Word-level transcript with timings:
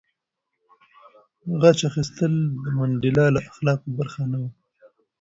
غچ 1.59 1.79
اخیستل 1.89 2.33
د 2.63 2.65
منډېلا 2.77 3.25
د 3.31 3.37
اخلاقو 3.51 3.89
برخه 3.99 4.21
نه 4.31 4.37
وه. 4.41 4.49